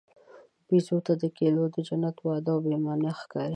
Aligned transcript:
بیزو 0.67 0.97
ته 1.05 1.13
د 1.21 1.23
کیلو 1.37 1.63
د 1.73 1.75
جنت 1.87 2.17
وعده 2.25 2.53
بېمعنی 2.63 3.11
ښکاري. 3.19 3.49